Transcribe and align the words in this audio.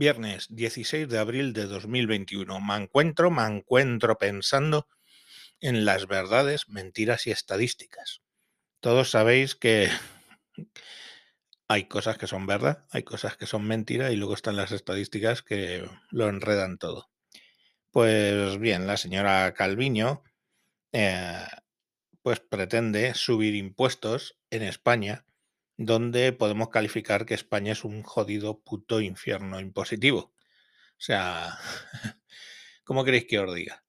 Viernes 0.00 0.46
16 0.48 1.10
de 1.10 1.18
abril 1.18 1.52
de 1.52 1.66
2021. 1.66 2.58
Me 2.58 2.76
encuentro, 2.76 3.30
me 3.30 3.42
encuentro 3.42 4.16
pensando 4.16 4.88
en 5.60 5.84
las 5.84 6.06
verdades, 6.06 6.70
mentiras 6.70 7.26
y 7.26 7.32
estadísticas. 7.32 8.22
Todos 8.80 9.10
sabéis 9.10 9.56
que 9.56 9.90
hay 11.68 11.84
cosas 11.84 12.16
que 12.16 12.26
son 12.26 12.46
verdad, 12.46 12.86
hay 12.90 13.02
cosas 13.02 13.36
que 13.36 13.44
son 13.44 13.66
mentira 13.66 14.10
y 14.10 14.16
luego 14.16 14.32
están 14.32 14.56
las 14.56 14.72
estadísticas 14.72 15.42
que 15.42 15.86
lo 16.08 16.30
enredan 16.30 16.78
todo. 16.78 17.10
Pues 17.90 18.58
bien, 18.58 18.86
la 18.86 18.96
señora 18.96 19.52
Calviño 19.52 20.22
eh, 20.92 21.44
pues 22.22 22.40
pretende 22.40 23.12
subir 23.12 23.54
impuestos 23.54 24.38
en 24.48 24.62
España, 24.62 25.26
donde 25.82 26.34
podemos 26.34 26.68
calificar 26.68 27.24
que 27.24 27.32
España 27.32 27.72
es 27.72 27.84
un 27.84 28.02
jodido 28.02 28.60
puto 28.60 29.00
infierno 29.00 29.60
impositivo. 29.60 30.34
O 30.90 30.98
sea, 30.98 31.58
¿cómo 32.84 33.02
queréis 33.02 33.24
que 33.24 33.38
os 33.38 33.54
diga? 33.54 33.82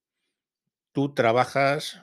Tú 0.94 1.14
trabajas 1.14 2.02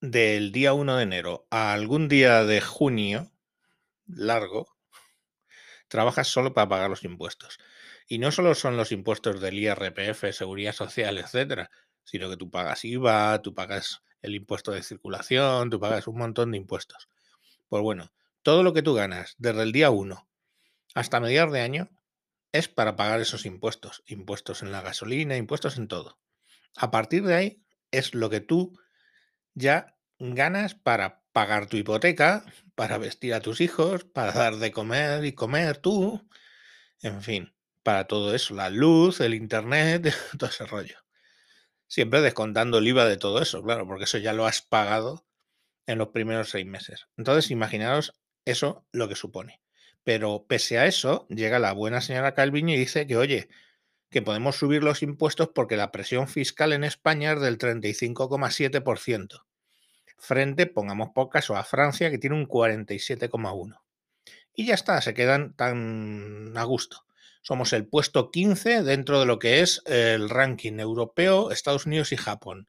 del 0.00 0.50
día 0.50 0.72
1 0.72 0.96
de 0.96 1.02
enero 1.04 1.46
a 1.50 1.72
algún 1.72 2.08
día 2.08 2.42
de 2.42 2.60
junio 2.60 3.30
largo, 4.08 4.66
trabajas 5.86 6.26
solo 6.26 6.52
para 6.52 6.68
pagar 6.68 6.90
los 6.90 7.04
impuestos. 7.04 7.58
Y 8.08 8.18
no 8.18 8.32
solo 8.32 8.56
son 8.56 8.76
los 8.76 8.90
impuestos 8.90 9.40
del 9.40 9.56
IRPF, 9.56 10.32
Seguridad 10.32 10.72
Social, 10.72 11.18
etcétera, 11.18 11.70
sino 12.02 12.28
que 12.28 12.36
tú 12.36 12.50
pagas 12.50 12.84
IVA, 12.84 13.40
tú 13.40 13.54
pagas 13.54 14.02
el 14.20 14.34
impuesto 14.34 14.72
de 14.72 14.82
circulación, 14.82 15.70
tú 15.70 15.78
pagas 15.78 16.08
un 16.08 16.18
montón 16.18 16.50
de 16.50 16.56
impuestos. 16.56 17.08
Pues 17.68 17.80
bueno, 17.80 18.10
todo 18.44 18.62
lo 18.62 18.74
que 18.74 18.82
tú 18.82 18.94
ganas 18.94 19.34
desde 19.38 19.62
el 19.62 19.72
día 19.72 19.90
1 19.90 20.28
hasta 20.94 21.18
mediados 21.18 21.52
de 21.52 21.62
año 21.62 21.90
es 22.52 22.68
para 22.68 22.94
pagar 22.94 23.20
esos 23.20 23.46
impuestos. 23.46 24.04
Impuestos 24.06 24.62
en 24.62 24.70
la 24.70 24.82
gasolina, 24.82 25.36
impuestos 25.36 25.78
en 25.78 25.88
todo. 25.88 26.20
A 26.76 26.90
partir 26.92 27.24
de 27.24 27.34
ahí 27.34 27.64
es 27.90 28.14
lo 28.14 28.30
que 28.30 28.40
tú 28.40 28.78
ya 29.54 29.96
ganas 30.18 30.74
para 30.74 31.24
pagar 31.32 31.66
tu 31.66 31.78
hipoteca, 31.78 32.44
para 32.74 32.98
vestir 32.98 33.34
a 33.34 33.40
tus 33.40 33.60
hijos, 33.60 34.04
para 34.04 34.32
dar 34.32 34.56
de 34.56 34.70
comer 34.70 35.24
y 35.24 35.32
comer 35.32 35.78
tú, 35.78 36.28
en 37.00 37.22
fin, 37.22 37.56
para 37.82 38.06
todo 38.06 38.34
eso, 38.34 38.54
la 38.54 38.68
luz, 38.68 39.20
el 39.20 39.34
internet, 39.34 40.14
todo 40.38 40.50
ese 40.50 40.66
rollo. 40.66 40.98
Siempre 41.88 42.20
descontando 42.20 42.78
el 42.78 42.88
IVA 42.88 43.06
de 43.06 43.16
todo 43.16 43.40
eso, 43.40 43.62
claro, 43.62 43.86
porque 43.86 44.04
eso 44.04 44.18
ya 44.18 44.32
lo 44.32 44.46
has 44.46 44.60
pagado 44.60 45.26
en 45.86 45.98
los 45.98 46.08
primeros 46.08 46.50
seis 46.50 46.66
meses. 46.66 47.08
Entonces, 47.16 47.50
imaginaos 47.50 48.14
eso 48.44 48.86
lo 48.92 49.08
que 49.08 49.16
supone. 49.16 49.60
Pero 50.02 50.44
pese 50.46 50.78
a 50.78 50.86
eso, 50.86 51.26
llega 51.28 51.58
la 51.58 51.72
buena 51.72 52.00
señora 52.00 52.34
Calviño 52.34 52.74
y 52.74 52.78
dice 52.78 53.06
que, 53.06 53.16
oye, 53.16 53.48
que 54.10 54.22
podemos 54.22 54.56
subir 54.56 54.82
los 54.84 55.02
impuestos 55.02 55.48
porque 55.54 55.76
la 55.76 55.90
presión 55.90 56.28
fiscal 56.28 56.72
en 56.72 56.84
España 56.84 57.32
es 57.32 57.40
del 57.40 57.58
35,7%. 57.58 59.44
Frente, 60.18 60.66
pongamos 60.66 61.10
por 61.14 61.30
caso, 61.30 61.56
a 61.56 61.64
Francia, 61.64 62.10
que 62.10 62.18
tiene 62.18 62.36
un 62.36 62.46
47,1%. 62.46 63.80
Y 64.54 64.66
ya 64.66 64.74
está, 64.74 65.00
se 65.00 65.14
quedan 65.14 65.54
tan 65.54 66.56
a 66.56 66.64
gusto. 66.64 67.04
Somos 67.42 67.72
el 67.72 67.86
puesto 67.86 68.30
15 68.30 68.84
dentro 68.84 69.20
de 69.20 69.26
lo 69.26 69.38
que 69.38 69.60
es 69.60 69.82
el 69.86 70.30
ranking 70.30 70.78
europeo, 70.78 71.50
Estados 71.50 71.84
Unidos 71.84 72.12
y 72.12 72.16
Japón. 72.16 72.68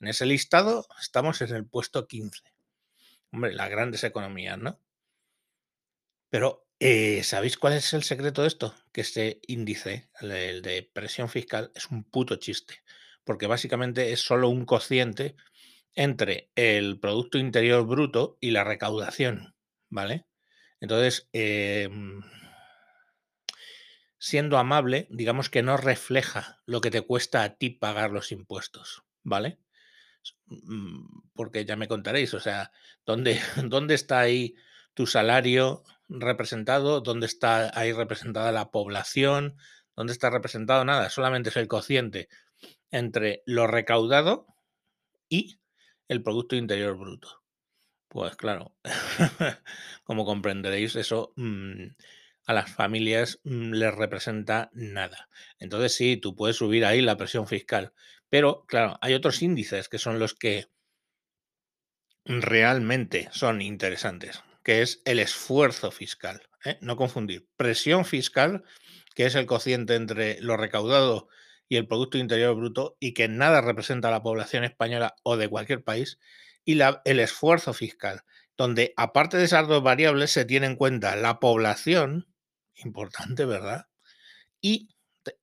En 0.00 0.08
ese 0.08 0.26
listado 0.26 0.86
estamos 1.00 1.40
en 1.42 1.54
el 1.54 1.66
puesto 1.66 2.06
15. 2.08 2.42
Hombre, 3.32 3.54
las 3.54 3.70
grandes 3.70 4.02
economías, 4.02 4.58
¿no? 4.58 4.80
Pero, 6.36 6.68
eh, 6.80 7.22
¿sabéis 7.22 7.56
cuál 7.56 7.72
es 7.72 7.94
el 7.94 8.02
secreto 8.02 8.42
de 8.42 8.48
esto? 8.48 8.74
Que 8.92 9.00
este 9.00 9.40
índice, 9.46 10.10
el 10.20 10.60
de 10.60 10.82
presión 10.82 11.30
fiscal, 11.30 11.72
es 11.74 11.86
un 11.90 12.04
puto 12.04 12.36
chiste. 12.36 12.82
Porque 13.24 13.46
básicamente 13.46 14.12
es 14.12 14.20
solo 14.20 14.50
un 14.50 14.66
cociente 14.66 15.34
entre 15.94 16.50
el 16.54 17.00
Producto 17.00 17.38
Interior 17.38 17.86
Bruto 17.86 18.36
y 18.38 18.50
la 18.50 18.64
recaudación, 18.64 19.54
¿vale? 19.88 20.26
Entonces, 20.78 21.26
eh, 21.32 21.88
siendo 24.18 24.58
amable, 24.58 25.08
digamos 25.08 25.48
que 25.48 25.62
no 25.62 25.78
refleja 25.78 26.60
lo 26.66 26.82
que 26.82 26.90
te 26.90 27.00
cuesta 27.00 27.44
a 27.44 27.56
ti 27.56 27.70
pagar 27.70 28.10
los 28.10 28.30
impuestos, 28.30 29.04
¿vale? 29.22 29.58
Mm, 30.48 31.30
porque 31.32 31.64
ya 31.64 31.76
me 31.76 31.88
contaréis, 31.88 32.34
o 32.34 32.40
sea, 32.40 32.72
¿dónde, 33.06 33.40
dónde 33.64 33.94
está 33.94 34.20
ahí 34.20 34.54
tu 34.92 35.06
salario 35.06 35.82
representado? 36.08 37.00
¿Dónde 37.00 37.26
está 37.26 37.70
ahí 37.78 37.92
representada 37.92 38.52
la 38.52 38.70
población? 38.70 39.56
¿Dónde 39.94 40.12
está 40.12 40.30
representado 40.30 40.84
nada? 40.84 41.10
Solamente 41.10 41.50
es 41.50 41.56
el 41.56 41.68
cociente 41.68 42.28
entre 42.90 43.42
lo 43.46 43.66
recaudado 43.66 44.46
y 45.28 45.58
el 46.08 46.22
Producto 46.22 46.56
Interior 46.56 46.96
Bruto. 46.96 47.42
Pues 48.08 48.36
claro, 48.36 48.74
como 50.04 50.24
comprenderéis, 50.24 50.96
eso 50.96 51.32
mm, 51.36 51.88
a 52.46 52.52
las 52.52 52.72
familias 52.72 53.40
mm, 53.44 53.72
les 53.72 53.94
representa 53.94 54.70
nada. 54.72 55.28
Entonces 55.58 55.94
sí, 55.94 56.16
tú 56.16 56.34
puedes 56.36 56.56
subir 56.56 56.84
ahí 56.84 57.02
la 57.02 57.16
presión 57.16 57.46
fiscal, 57.46 57.92
pero 58.28 58.64
claro, 58.66 58.98
hay 59.00 59.14
otros 59.14 59.42
índices 59.42 59.88
que 59.88 59.98
son 59.98 60.18
los 60.18 60.34
que 60.34 60.68
realmente 62.24 63.28
son 63.32 63.60
interesantes, 63.62 64.42
que 64.66 64.82
es 64.82 65.00
el 65.04 65.20
esfuerzo 65.20 65.92
fiscal. 65.92 66.42
¿eh? 66.64 66.76
No 66.80 66.96
confundir. 66.96 67.46
Presión 67.56 68.04
fiscal, 68.04 68.64
que 69.14 69.26
es 69.26 69.36
el 69.36 69.46
cociente 69.46 69.94
entre 69.94 70.40
lo 70.40 70.56
recaudado 70.56 71.28
y 71.68 71.76
el 71.76 71.86
Producto 71.86 72.18
Interior 72.18 72.56
Bruto 72.56 72.96
y 72.98 73.14
que 73.14 73.28
nada 73.28 73.60
representa 73.60 74.08
a 74.08 74.10
la 74.10 74.24
población 74.24 74.64
española 74.64 75.14
o 75.22 75.36
de 75.36 75.48
cualquier 75.48 75.84
país, 75.84 76.18
y 76.64 76.80
el 77.04 77.20
esfuerzo 77.20 77.74
fiscal, 77.74 78.22
donde 78.56 78.92
aparte 78.96 79.36
de 79.36 79.44
esas 79.44 79.68
dos 79.68 79.84
variables 79.84 80.32
se 80.32 80.44
tiene 80.44 80.66
en 80.66 80.74
cuenta 80.74 81.14
la 81.14 81.38
población 81.38 82.26
importante, 82.74 83.44
¿verdad? 83.44 83.86
Y 84.60 84.88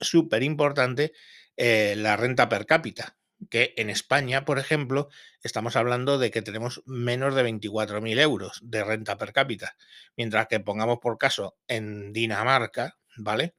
súper 0.01 0.43
importante, 0.43 1.13
eh, 1.55 1.93
la 1.95 2.17
renta 2.17 2.49
per 2.49 2.65
cápita, 2.65 3.15
que 3.49 3.73
en 3.77 3.89
España, 3.89 4.45
por 4.45 4.59
ejemplo, 4.59 5.09
estamos 5.41 5.75
hablando 5.75 6.17
de 6.17 6.31
que 6.31 6.41
tenemos 6.41 6.81
menos 6.85 7.35
de 7.35 7.43
24.000 7.43 8.19
euros 8.19 8.59
de 8.63 8.83
renta 8.83 9.17
per 9.17 9.33
cápita, 9.33 9.75
mientras 10.17 10.47
que 10.47 10.59
pongamos 10.59 10.99
por 10.99 11.17
caso 11.17 11.55
en 11.67 12.13
Dinamarca, 12.13 12.97
¿vale? 13.17 13.55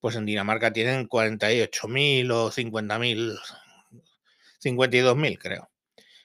Pues 0.00 0.16
en 0.16 0.26
Dinamarca 0.26 0.72
tienen 0.72 1.08
48.000 1.08 2.30
o 2.32 2.50
50.000, 2.50 3.38
52.000 4.62 5.38
creo. 5.38 5.70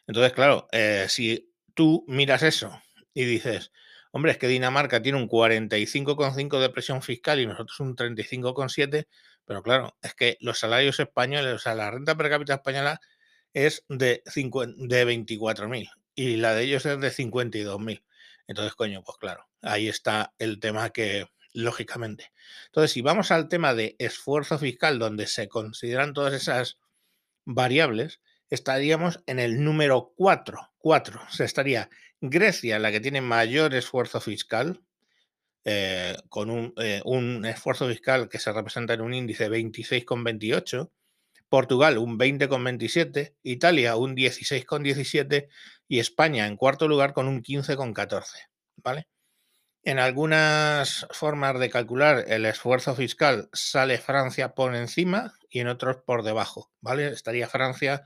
Entonces, 0.08 0.34
claro, 0.34 0.68
eh, 0.72 1.06
si 1.08 1.54
tú 1.74 2.04
miras 2.08 2.44
eso 2.44 2.82
y 3.14 3.26
dices, 3.26 3.72
Hombre, 4.12 4.32
es 4.32 4.38
que 4.38 4.48
Dinamarca 4.48 5.02
tiene 5.02 5.18
un 5.18 5.30
45,5 5.30 6.60
de 6.60 6.70
presión 6.70 7.02
fiscal 7.02 7.40
y 7.40 7.46
nosotros 7.46 7.80
un 7.80 7.96
35,7, 7.96 9.08
pero 9.46 9.62
claro, 9.62 9.96
es 10.02 10.16
que 10.16 10.38
los 10.42 10.60
salarios 10.60 11.00
españoles, 11.00 11.54
o 11.54 11.60
sea, 11.60 11.76
la 11.76 11.92
renta 11.92 12.16
per 12.16 12.30
cápita 12.30 12.56
española 12.56 13.00
es 13.54 13.86
de, 13.88 14.24
de 14.26 15.08
24.000 15.08 15.92
y 16.16 16.38
la 16.38 16.54
de 16.54 16.64
ellos 16.64 16.86
es 16.86 17.00
de 17.00 17.12
52.000. 17.12 18.04
Entonces, 18.48 18.74
coño, 18.76 19.04
pues 19.04 19.18
claro, 19.18 19.48
ahí 19.62 19.88
está 19.88 20.34
el 20.40 20.60
tema 20.60 20.90
que, 20.90 21.28
lógicamente. 21.54 22.32
Entonces, 22.68 22.92
si 22.92 23.02
vamos 23.02 23.32
al 23.32 23.48
tema 23.48 23.74
de 23.74 23.96
esfuerzo 24.00 24.58
fiscal, 24.58 25.00
donde 25.00 25.28
se 25.28 25.48
consideran 25.48 26.14
todas 26.14 26.34
esas 26.34 26.80
variables, 27.46 28.22
estaríamos 28.50 29.22
en 29.28 29.40
el 29.40 29.64
número 29.64 30.14
4. 30.16 30.72
4. 30.78 31.22
O 31.28 31.32
sea, 31.32 31.46
estaría 31.46 31.90
Grecia, 32.22 32.80
la 32.80 32.92
que 32.92 33.00
tiene 33.00 33.22
mayor 33.22 33.74
esfuerzo 33.74 34.20
fiscal, 34.20 34.82
eh, 35.64 36.18
con 36.30 36.74
eh, 36.78 37.02
un, 37.06 37.46
esfuerzo 37.46 37.88
fiscal 37.88 38.30
que 38.30 38.40
se 38.40 38.52
representa 38.52 38.94
en 38.94 39.02
un 39.02 39.14
índice 39.14 39.50
26,28, 39.50 40.90
Portugal 41.48 41.98
un 41.98 42.20
20,27, 42.20 43.36
Italia 43.44 43.96
un 43.96 44.16
16,17 44.16 45.48
y 45.88 46.00
España 46.00 46.46
en 46.48 46.58
cuarto 46.58 46.88
lugar 46.88 47.14
con 47.14 47.28
un 47.28 47.42
15,14. 47.42 48.26
¿Vale? 48.78 49.08
En 49.84 49.98
algunas 50.00 51.08
formas 51.12 51.60
de 51.60 51.70
calcular 51.70 52.26
el 52.28 52.46
esfuerzo 52.46 52.96
fiscal 52.96 53.50
sale 53.54 53.98
Francia 53.98 54.54
por 54.54 54.76
encima 54.76 55.34
y 55.50 55.62
en 55.62 55.68
otros 55.70 55.98
por 56.06 56.24
debajo. 56.24 56.72
¿Vale? 56.82 57.08
Estaría 57.08 57.48
Francia 57.48 58.04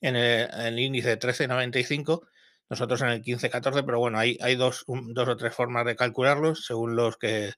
en 0.00 0.16
el, 0.16 0.48
en 0.52 0.60
el 0.60 0.78
índice 0.78 1.18
13,95 1.18 2.26
nosotros 2.68 3.02
en 3.02 3.08
el 3.08 3.22
15-14, 3.22 3.84
pero 3.84 3.98
bueno, 3.98 4.18
hay, 4.18 4.38
hay 4.40 4.56
dos, 4.56 4.84
dos 4.86 5.28
o 5.28 5.36
tres 5.36 5.54
formas 5.54 5.86
de 5.86 5.96
calcularlos 5.96 6.66
según 6.66 6.96
los 6.96 7.16
que 7.16 7.52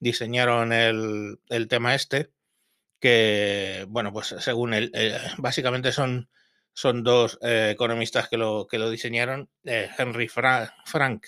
diseñaron 0.00 0.72
el, 0.72 1.38
tema 1.68 1.94
este, 1.94 2.30
que, 3.00 3.86
bueno, 3.88 4.12
pues 4.12 4.34
según 4.38 4.74
el, 4.74 4.92
básicamente 5.38 5.92
son, 5.92 6.28
son 6.72 7.02
dos 7.02 7.38
eh, 7.42 7.70
economistas 7.72 8.28
que 8.28 8.36
lo, 8.36 8.66
que 8.66 8.78
lo 8.78 8.90
diseñaron, 8.90 9.48
eh, 9.64 9.88
Henry 9.96 10.28
Frank 10.28 11.26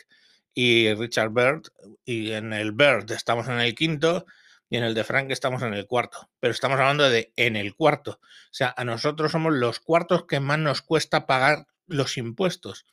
y 0.54 0.92
Richard 0.94 1.30
Bird, 1.30 1.62
y 2.04 2.32
en 2.32 2.52
el 2.52 2.72
Bird 2.72 3.10
estamos 3.12 3.48
en 3.48 3.60
el 3.60 3.74
quinto, 3.74 4.26
y 4.70 4.76
en 4.76 4.84
el 4.84 4.94
de 4.94 5.02
Frank 5.04 5.30
estamos 5.30 5.62
en 5.62 5.74
el 5.74 5.86
cuarto, 5.86 6.30
pero 6.38 6.52
estamos 6.52 6.78
hablando 6.78 7.10
de 7.10 7.32
en 7.34 7.56
el 7.56 7.74
cuarto. 7.74 8.20
O 8.22 8.52
sea, 8.52 8.72
a 8.76 8.84
nosotros 8.84 9.32
somos 9.32 9.52
los 9.52 9.80
cuartos 9.80 10.26
que 10.26 10.38
más 10.38 10.60
nos 10.60 10.80
cuesta 10.80 11.26
pagar 11.26 11.66
los 11.88 12.16
impuestos. 12.16 12.86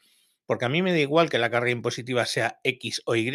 Porque 0.48 0.66
a 0.66 0.70
mí 0.70 0.82
me 0.82 0.92
da 0.92 0.98
igual 0.98 1.30
que 1.30 1.38
la 1.38 1.52
carga 1.52 1.70
impositiva 1.70 2.26
sea 2.26 2.60
X 2.64 3.04
o 3.06 3.16
Y, 3.16 3.32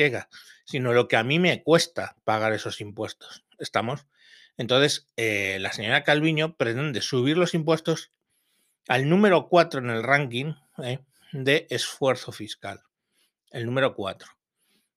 sino 0.64 0.92
lo 0.92 1.06
que 1.06 1.16
a 1.16 1.22
mí 1.22 1.38
me 1.38 1.62
cuesta 1.62 2.16
pagar 2.24 2.52
esos 2.52 2.80
impuestos. 2.80 3.44
¿Estamos? 3.58 4.06
Entonces, 4.56 5.06
eh, 5.16 5.58
la 5.60 5.72
señora 5.72 6.02
Calviño 6.02 6.56
pretende 6.56 7.00
subir 7.00 7.38
los 7.38 7.54
impuestos 7.54 8.10
al 8.88 9.08
número 9.08 9.48
4 9.48 9.78
en 9.78 9.90
el 9.90 10.02
ranking 10.02 10.54
eh, 10.82 10.98
de 11.32 11.68
esfuerzo 11.70 12.32
fiscal. 12.32 12.82
El 13.52 13.66
número 13.66 13.94
4 13.94 14.28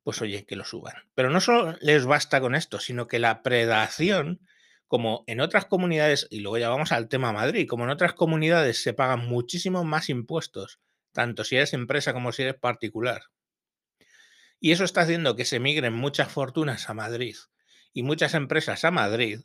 pues 0.05 0.21
oye, 0.21 0.45
que 0.45 0.55
lo 0.55 0.65
suban. 0.65 0.93
Pero 1.15 1.31
no 1.31 1.41
solo 1.41 1.75
les 1.81 2.05
basta 2.05 2.39
con 2.39 2.53
esto, 2.53 2.79
sino 2.79 3.07
que 3.07 3.17
la 3.17 3.41
predación, 3.41 4.39
como 4.87 5.23
en 5.25 5.41
otras 5.41 5.65
comunidades, 5.65 6.27
y 6.29 6.41
luego 6.41 6.59
ya 6.59 6.69
vamos 6.69 6.91
al 6.91 7.09
tema 7.09 7.33
Madrid, 7.33 7.67
como 7.67 7.85
en 7.85 7.89
otras 7.89 8.13
comunidades 8.13 8.83
se 8.83 8.93
pagan 8.93 9.25
muchísimo 9.25 9.83
más 9.83 10.09
impuestos, 10.09 10.79
tanto 11.15 11.43
si 11.43 11.55
eres 11.55 11.73
empresa 11.73 12.13
como 12.13 12.31
si 12.31 12.43
eres 12.43 12.59
particular. 12.59 13.23
Y 14.59 14.71
eso 14.71 14.83
está 14.83 15.01
haciendo 15.01 15.35
que 15.35 15.45
se 15.45 15.59
migren 15.59 15.93
muchas 15.93 16.31
fortunas 16.31 16.87
a 16.87 16.93
Madrid 16.93 17.35
y 17.91 18.03
muchas 18.03 18.35
empresas 18.35 18.85
a 18.85 18.91
Madrid, 18.91 19.41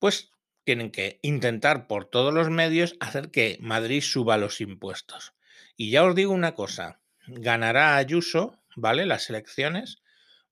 pues 0.00 0.32
tienen 0.64 0.90
que 0.90 1.20
intentar 1.22 1.86
por 1.86 2.06
todos 2.06 2.34
los 2.34 2.50
medios 2.50 2.96
hacer 2.98 3.30
que 3.30 3.58
Madrid 3.60 4.02
suba 4.02 4.36
los 4.36 4.60
impuestos. 4.60 5.34
Y 5.76 5.90
ya 5.90 6.02
os 6.02 6.16
digo 6.16 6.32
una 6.32 6.54
cosa, 6.54 7.00
ganará 7.28 7.96
Ayuso 7.96 8.58
¿vale? 8.76 9.06
Las 9.06 9.28
elecciones, 9.28 10.02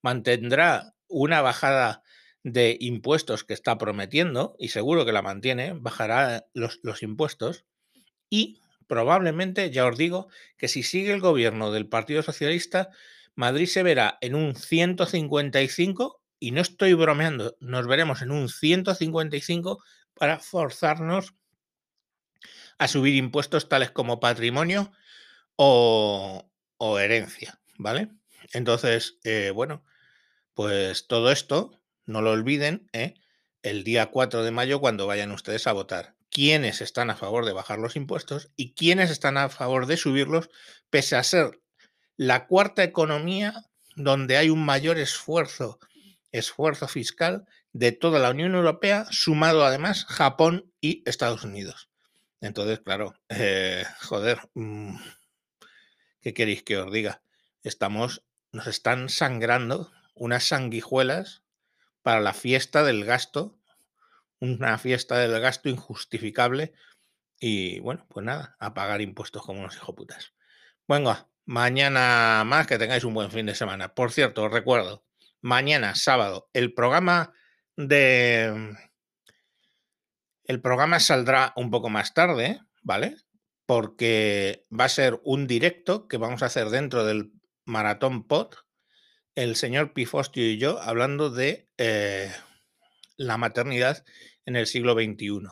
mantendrá 0.03 0.97
una 1.07 1.43
bajada 1.43 2.03
de 2.43 2.77
impuestos 2.81 3.45
que 3.45 3.55
está 3.55 3.79
prometiendo, 3.79 4.57
y 4.59 4.69
seguro 4.69 5.07
que 5.07 5.13
la 5.13 5.23
mantiene, 5.23 5.75
bajará 5.75 6.47
los, 6.53 6.81
los 6.83 7.03
impuestos, 7.03 7.65
y 8.29 8.61
probablemente, 8.87 9.71
ya 9.71 9.87
os 9.87 9.97
digo, 9.97 10.29
que 10.57 10.69
si 10.69 10.83
sigue 10.83 11.13
el 11.13 11.21
gobierno 11.21 11.73
del 11.73 11.89
Partido 11.89 12.23
Socialista, 12.23 12.91
Madrid 13.35 13.67
se 13.67 13.83
verá 13.83 14.19
en 14.21 14.35
un 14.35 14.55
155, 14.55 16.21
y 16.39 16.51
no 16.51 16.61
estoy 16.61 16.95
bromeando, 16.95 17.57
nos 17.61 17.87
veremos 17.87 18.23
en 18.23 18.31
un 18.31 18.49
155 18.49 19.83
para 20.15 20.39
forzarnos 20.39 21.35
a 22.79 22.89
subir 22.89 23.15
impuestos 23.15 23.69
tales 23.69 23.91
como 23.91 24.21
patrimonio 24.21 24.93
o, 25.57 26.51
herencia. 27.01 27.61
¿vale? 27.79 28.11
Entonces, 28.53 29.19
eh, 29.25 29.53
bueno, 29.55 29.85
pues 30.55 31.07
todo 31.07 31.33
esto, 31.33 31.81
no 32.07 32.21
lo 32.23 32.33
olviden, 32.33 32.89
¿eh? 32.93 33.15
el 33.63 33.83
día 33.83 34.11
4 34.11 34.45
de 34.45 34.51
mayo 34.51 34.81
cuando 34.81 35.07
vayan 35.07 35.33
ustedes 35.33 35.67
a 35.67 35.73
votar. 35.73 36.14
¿Quiénes 36.35 36.81
están 36.81 37.11
a 37.11 37.17
favor 37.17 37.47
de 37.47 37.53
bajar 37.53 37.79
los 37.79 37.95
impuestos 37.95 38.51
y 38.57 38.75
quiénes 38.75 39.11
están 39.11 39.39
a 39.39 39.49
favor 39.49 39.87
de 39.87 39.97
subirlos, 39.97 40.51
pese 40.91 41.15
a 41.15 41.23
ser 41.23 41.61
la 42.17 42.47
cuarta 42.49 42.83
economía 42.83 43.65
donde 43.95 44.37
hay 44.37 44.51
un 44.51 44.65
mayor 44.65 44.99
esfuerzo, 44.99 45.79
esfuerzo 46.33 46.89
fiscal 46.89 47.47
de 47.73 47.93
toda 47.93 48.19
la 48.19 48.31
Unión 48.31 48.57
Europea, 48.57 49.07
sumado 49.11 49.65
además 49.65 50.07
Japón 50.07 50.73
y 50.81 51.09
Estados 51.09 51.45
Unidos. 51.45 51.89
Entonces, 52.41 52.81
claro, 52.81 53.15
eh, 53.29 53.85
joder, 54.03 54.41
mm, 54.55 54.97
¿qué 56.21 56.35
queréis 56.35 56.65
que 56.65 56.79
os 56.79 56.93
diga? 56.93 57.23
estamos, 57.65 58.23
nos 58.53 58.67
están 58.67 59.09
sangrando 59.09 59.91
unas 60.15 60.45
sanguijuelas 60.45 61.43
para 62.03 62.21
la 62.21 62.35
fiesta 62.35 62.85
del 62.85 63.05
gasto, 63.05 63.59
una 64.41 64.79
fiesta 64.79 65.19
del 65.19 65.41
gasto 65.41 65.69
injustificable 65.69 66.73
y 67.39 67.81
bueno, 67.81 68.07
pues 68.09 68.25
nada, 68.25 68.57
a 68.59 68.75
pagar 68.75 69.01
impuestos 69.01 69.43
como 69.43 69.61
unos 69.61 69.77
hijoputas. 69.77 70.33
Venga, 70.89 71.29
mañana 71.45 72.43
más 72.45 72.67
que 72.67 72.79
tengáis 72.79 73.05
un 73.05 73.15
buen 73.15 73.31
fin 73.31 73.47
de 73.47 73.55
semana. 73.55 73.95
Por 73.95 74.13
cierto, 74.13 74.45
os 74.45 74.53
recuerdo, 74.53 75.05
mañana 75.41 75.95
sábado 75.95 76.49
el 76.53 76.73
programa 76.75 77.33
de 77.77 78.77
el 80.45 80.61
programa 80.61 81.01
saldrá 81.01 81.53
un 81.57 81.71
poco 81.71 81.89
más 81.89 82.15
tarde, 82.15 82.61
¿vale? 82.83 83.17
Porque 83.67 84.67
va 84.71 84.85
a 84.85 84.91
ser 84.91 85.21
un 85.25 85.47
directo 85.47 86.07
que 86.07 86.19
vamos 86.19 86.43
a 86.43 86.47
hacer 86.47 86.69
dentro 86.69 87.05
del 87.05 87.33
Maratón 87.65 88.27
Pod, 88.27 88.55
el 89.35 89.57
señor 89.57 89.95
Pifostio 89.95 90.47
y 90.47 90.59
yo 90.59 90.81
hablando 90.81 91.31
de 91.31 91.69
eh, 91.79 92.31
la 93.17 93.37
maternidad 93.37 94.05
en 94.47 94.57
el 94.57 94.67
siglo 94.67 94.95
XXI. 94.95 95.49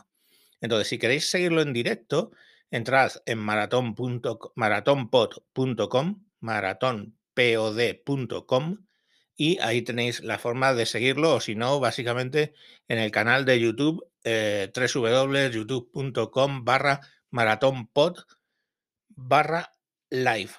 Entonces, 0.61 0.87
si 0.87 0.97
queréis 0.97 1.29
seguirlo 1.29 1.61
en 1.61 1.73
directo, 1.73 2.31
entrad 2.71 3.11
en 3.25 3.37
maratonpod.com, 3.39 6.23
maratonpod.com, 6.41 8.77
y 9.35 9.59
ahí 9.59 9.81
tenéis 9.81 10.23
la 10.23 10.37
forma 10.37 10.73
de 10.73 10.85
seguirlo, 10.85 11.35
o 11.35 11.39
si 11.39 11.55
no, 11.55 11.79
básicamente 11.79 12.53
en 12.87 12.99
el 12.99 13.11
canal 13.11 13.45
de 13.45 13.59
YouTube, 13.59 14.07
eh, 14.23 14.71
www.youtube.com 14.73 16.63
barra 16.63 17.01
maratonpod 17.29 18.19
barra 19.09 19.71
live 20.09 20.53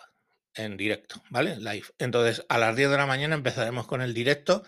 en 0.55 0.77
directo, 0.77 1.23
¿vale? 1.31 1.57
Live. 1.57 1.87
Entonces, 1.99 2.45
a 2.49 2.59
las 2.59 2.77
10 2.77 2.91
de 2.91 2.97
la 2.97 3.07
mañana 3.07 3.35
empezaremos 3.35 3.87
con 3.87 4.03
el 4.03 4.15
directo 4.15 4.63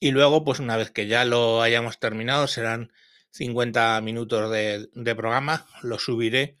y 0.00 0.12
luego, 0.12 0.44
pues 0.44 0.60
una 0.60 0.76
vez 0.78 0.90
que 0.90 1.06
ya 1.06 1.24
lo 1.26 1.60
hayamos 1.62 1.98
terminado, 2.00 2.46
serán 2.46 2.90
50 3.30 4.00
minutos 4.00 4.50
de, 4.50 5.14
programa, 5.14 5.66
lo 5.82 5.98
subiré 5.98 6.56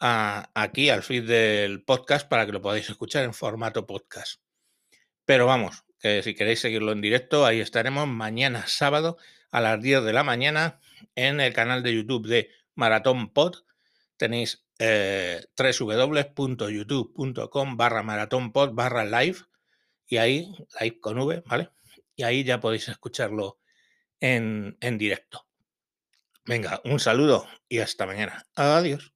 aquí 0.00 0.88
al 0.88 1.02
feed 1.02 1.26
del 1.26 1.84
podcast 1.84 2.26
para 2.28 2.46
que 2.46 2.52
lo 2.52 2.62
podáis 2.62 2.88
escuchar 2.88 3.24
en 3.24 3.34
formato 3.34 3.86
podcast. 3.86 4.40
Pero 5.26 5.44
vamos, 5.46 5.84
que 6.00 6.22
si 6.22 6.34
queréis 6.34 6.60
seguirlo 6.60 6.92
en 6.92 7.02
directo, 7.02 7.44
ahí 7.44 7.60
estaremos 7.60 8.08
mañana 8.08 8.66
sábado 8.66 9.18
a 9.50 9.60
las 9.60 9.82
10 9.82 10.04
de 10.04 10.12
la 10.14 10.24
mañana 10.24 10.80
en 11.14 11.40
el 11.40 11.52
canal 11.52 11.82
de 11.82 11.94
YouTube 11.94 12.26
de 12.26 12.50
Maratón 12.74 13.30
Pod. 13.32 13.56
Tenéis 14.16 14.64
eh, 14.78 15.44
www.youtube.com 15.56 17.76
barra 17.76 18.02
maratónpod 18.02 18.72
barra 18.72 19.04
live 19.04 19.38
y 20.06 20.16
ahí, 20.16 20.54
live 20.80 21.00
con 21.00 21.18
V, 21.18 21.42
¿vale? 21.44 21.68
Y 22.18 22.24
ahí 22.24 22.42
ya 22.42 22.58
podéis 22.58 22.88
escucharlo 22.88 23.60
en, 24.18 24.76
en 24.80 24.98
directo. 24.98 25.46
Venga, 26.44 26.80
un 26.84 26.98
saludo 26.98 27.46
y 27.68 27.78
hasta 27.78 28.06
mañana. 28.06 28.44
Adiós. 28.56 29.14